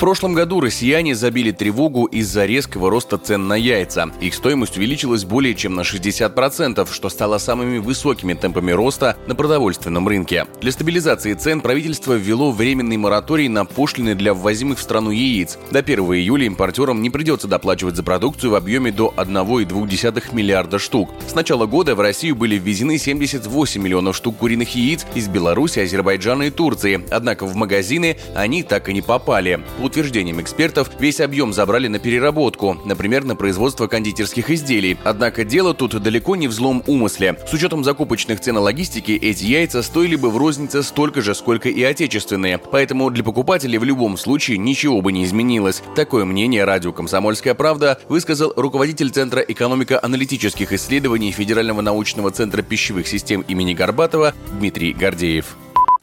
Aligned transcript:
прошлом 0.00 0.32
году 0.32 0.60
россияне 0.60 1.14
забили 1.14 1.50
тревогу 1.50 2.06
из-за 2.06 2.46
резкого 2.46 2.88
роста 2.88 3.18
цен 3.18 3.46
на 3.48 3.54
яйца. 3.54 4.10
Их 4.22 4.34
стоимость 4.34 4.78
увеличилась 4.78 5.26
более 5.26 5.54
чем 5.54 5.74
на 5.74 5.82
60%, 5.82 6.88
что 6.90 7.10
стало 7.10 7.36
самыми 7.36 7.76
высокими 7.76 8.32
темпами 8.32 8.72
роста 8.72 9.18
на 9.26 9.34
продовольственном 9.34 10.08
рынке. 10.08 10.46
Для 10.62 10.72
стабилизации 10.72 11.34
цен 11.34 11.60
правительство 11.60 12.14
ввело 12.14 12.50
временный 12.50 12.96
мораторий 12.96 13.48
на 13.48 13.66
пошлины 13.66 14.14
для 14.14 14.32
ввозимых 14.32 14.78
в 14.78 14.82
страну 14.82 15.10
яиц. 15.10 15.58
До 15.70 15.80
1 15.80 15.98
июля 16.14 16.46
импортерам 16.46 17.02
не 17.02 17.10
придется 17.10 17.46
доплачивать 17.46 17.96
за 17.96 18.02
продукцию 18.02 18.52
в 18.52 18.54
объеме 18.54 18.92
до 18.92 19.12
1,2 19.18 20.34
миллиарда 20.34 20.78
штук. 20.78 21.10
С 21.28 21.34
начала 21.34 21.66
года 21.66 21.94
в 21.94 22.00
Россию 22.00 22.36
были 22.36 22.56
ввезены 22.56 22.96
78 22.96 23.82
миллионов 23.82 24.16
штук 24.16 24.38
куриных 24.38 24.74
яиц 24.74 25.04
из 25.14 25.28
Беларуси, 25.28 25.80
Азербайджана 25.80 26.44
и 26.44 26.50
Турции. 26.50 27.04
Однако 27.10 27.44
в 27.44 27.54
магазины 27.54 28.16
они 28.34 28.62
так 28.62 28.88
и 28.88 28.94
не 28.94 29.02
попали. 29.02 29.60
По 29.78 29.89
утверждениям 29.90 30.40
экспертов, 30.40 30.90
весь 30.98 31.20
объем 31.20 31.52
забрали 31.52 31.88
на 31.88 31.98
переработку, 31.98 32.80
например, 32.84 33.24
на 33.24 33.36
производство 33.36 33.88
кондитерских 33.88 34.50
изделий. 34.50 34.96
Однако 35.04 35.44
дело 35.44 35.74
тут 35.74 36.00
далеко 36.00 36.36
не 36.36 36.48
в 36.48 36.52
злом 36.52 36.82
умысле. 36.86 37.36
С 37.46 37.52
учетом 37.52 37.84
закупочных 37.84 38.40
цен 38.40 38.56
и 38.56 38.60
логистики, 38.60 39.12
эти 39.12 39.44
яйца 39.44 39.82
стоили 39.82 40.16
бы 40.16 40.30
в 40.30 40.36
рознице 40.36 40.82
столько 40.82 41.20
же, 41.20 41.34
сколько 41.34 41.68
и 41.68 41.82
отечественные. 41.82 42.58
Поэтому 42.58 43.10
для 43.10 43.24
покупателей 43.24 43.78
в 43.78 43.84
любом 43.84 44.16
случае 44.16 44.58
ничего 44.58 45.02
бы 45.02 45.12
не 45.12 45.24
изменилось. 45.24 45.82
Такое 45.96 46.24
мнение 46.24 46.64
радио 46.64 46.92
«Комсомольская 46.92 47.54
правда» 47.54 47.98
высказал 48.08 48.52
руководитель 48.56 49.10
Центра 49.10 49.40
экономико-аналитических 49.40 50.72
исследований 50.72 51.32
Федерального 51.32 51.80
научного 51.80 52.30
центра 52.30 52.62
пищевых 52.62 53.08
систем 53.08 53.40
имени 53.48 53.74
Горбатова 53.74 54.34
Дмитрий 54.52 54.92
Гордеев 54.92 55.56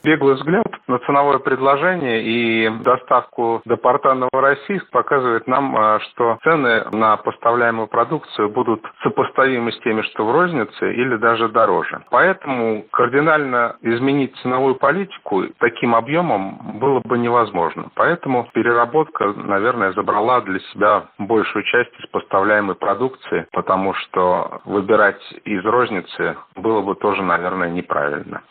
беглый 0.08 0.36
взгляд 0.36 0.68
на 0.88 1.00
ценовое 1.00 1.40
предложение 1.40 2.24
и 2.24 2.70
доставку 2.82 3.62
до 3.66 3.76
порта 3.76 4.14
Новороссийск 4.14 4.90
показывает 4.90 5.46
нам, 5.48 5.76
а, 5.76 6.00
что 6.00 6.38
цены 6.44 6.86
на 6.94 7.18
поставляемую 7.18 7.88
продукцию 7.88 8.50
будут 8.50 8.82
сопоставимы 9.04 9.74
с 9.74 9.80
теми, 9.80 10.02
что 10.04 10.26
в 10.26 10.32
рознице, 10.32 10.94
или 10.94 11.18
даже 11.18 11.50
дороже. 11.50 12.02
Поэтому 12.10 12.86
кардинально 12.90 13.76
изменить 13.82 14.34
ценовую 14.38 14.76
политику 14.76 15.44
таким 15.60 15.94
объемом 15.94 16.80
было 16.80 17.02
бы 17.02 17.18
невозможно. 17.18 17.90
Поэтому 17.96 18.48
переработка, 18.54 19.34
наверное, 19.36 19.92
забрала 19.92 20.40
для 20.40 20.60
себя 20.72 21.08
большую 21.18 21.64
часть 21.66 21.92
из 22.00 22.08
поставляемой 22.08 22.76
продукции, 22.76 23.46
потому 23.52 23.94
что 23.94 24.62
выбирать 24.64 25.22
из 25.44 25.66
розницы 25.66 26.38
было 26.56 26.82
бы 26.82 26.96
тоже, 26.96 27.24
наверное, 27.24 27.70
неправильно. 27.70 28.42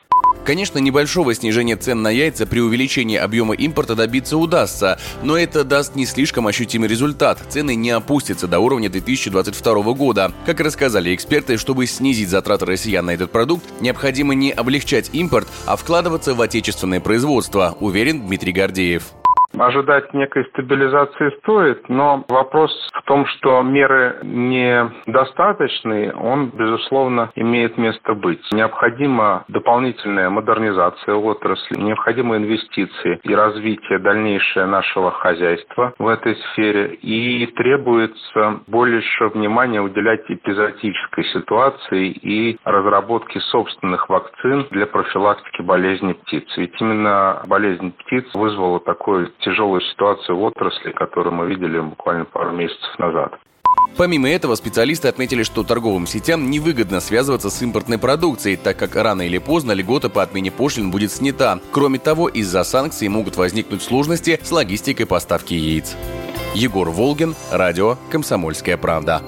Конечно, 0.46 0.78
небольшого 0.78 1.34
снижения 1.34 1.76
цен 1.76 2.02
на 2.02 2.08
яйца 2.08 2.46
при 2.46 2.60
увеличении 2.60 3.16
объема 3.16 3.54
импорта 3.54 3.96
добиться 3.96 4.38
удастся, 4.38 4.96
но 5.24 5.36
это 5.36 5.64
даст 5.64 5.96
не 5.96 6.06
слишком 6.06 6.46
ощутимый 6.46 6.88
результат. 6.88 7.40
Цены 7.48 7.74
не 7.74 7.90
опустятся 7.90 8.46
до 8.46 8.60
уровня 8.60 8.88
2022 8.88 9.92
года. 9.94 10.32
Как 10.46 10.60
рассказали 10.60 11.12
эксперты, 11.12 11.56
чтобы 11.56 11.86
снизить 11.86 12.28
затраты 12.28 12.64
россиян 12.64 13.04
на 13.04 13.10
этот 13.10 13.32
продукт, 13.32 13.64
необходимо 13.80 14.34
не 14.34 14.52
облегчать 14.52 15.10
импорт, 15.12 15.48
а 15.66 15.74
вкладываться 15.74 16.32
в 16.32 16.40
отечественное 16.40 17.00
производство, 17.00 17.76
уверен 17.80 18.24
Дмитрий 18.24 18.52
Гордеев. 18.52 19.02
Ожидать 19.58 20.12
некой 20.12 20.44
стабилизации 20.46 21.30
стоит, 21.38 21.88
но 21.88 22.24
вопрос 22.28 22.70
в 22.92 23.02
том, 23.02 23.26
что 23.26 23.62
меры 23.62 24.18
недостаточные, 24.22 26.12
он, 26.12 26.50
безусловно, 26.50 27.30
имеет 27.34 27.78
место 27.78 28.14
быть. 28.14 28.40
Необходима 28.52 29.44
дополнительная 29.48 30.28
модернизация 30.28 31.14
отрасли, 31.14 31.80
необходимы 31.80 32.36
инвестиции 32.36 33.18
и 33.22 33.34
развитие 33.34 33.98
дальнейшее 33.98 34.66
нашего 34.66 35.10
хозяйства 35.10 35.94
в 35.98 36.06
этой 36.06 36.36
сфере, 36.36 36.94
и 36.94 37.46
требуется 37.46 38.60
больше 38.66 39.28
внимания 39.28 39.80
уделять 39.80 40.22
эпизодической 40.28 41.24
ситуации 41.24 42.08
и 42.10 42.58
разработке 42.64 43.40
собственных 43.40 44.08
вакцин 44.08 44.66
для 44.70 44.86
профилактики 44.86 45.62
болезни 45.62 46.12
птиц. 46.12 46.44
Ведь 46.56 46.74
именно 46.80 47.42
болезнь 47.46 47.92
птиц 47.92 48.26
вызвала 48.34 48.80
такой 48.80 49.28
тяжелую 49.46 49.80
ситуацию 49.80 50.36
в 50.36 50.42
отрасли, 50.42 50.90
которую 50.92 51.34
мы 51.34 51.46
видели 51.46 51.78
буквально 51.78 52.24
пару 52.24 52.52
месяцев 52.52 52.98
назад. 52.98 53.38
Помимо 53.96 54.28
этого, 54.28 54.56
специалисты 54.56 55.08
отметили, 55.08 55.42
что 55.42 55.62
торговым 55.62 56.06
сетям 56.06 56.50
невыгодно 56.50 57.00
связываться 57.00 57.48
с 57.48 57.62
импортной 57.62 57.98
продукцией, 57.98 58.56
так 58.56 58.76
как 58.76 58.96
рано 58.96 59.22
или 59.22 59.38
поздно 59.38 59.72
льгота 59.72 60.10
по 60.10 60.22
отмене 60.22 60.50
пошлин 60.50 60.90
будет 60.90 61.12
снята. 61.12 61.60
Кроме 61.72 61.98
того, 61.98 62.28
из-за 62.28 62.64
санкций 62.64 63.08
могут 63.08 63.36
возникнуть 63.36 63.82
сложности 63.82 64.38
с 64.42 64.50
логистикой 64.50 65.06
поставки 65.06 65.54
яиц. 65.54 65.96
Егор 66.54 66.90
Волгин, 66.90 67.34
радио 67.50 67.96
«Комсомольская 68.10 68.76
правда». 68.76 69.22